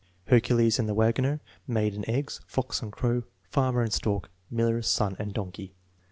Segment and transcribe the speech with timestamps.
[0.29, 5.31] Hercules and Wagoner; Maid and Eggs; Fox and Crow; Farmer and Stork; Miller, Son, and
[5.31, 5.75] Donkey.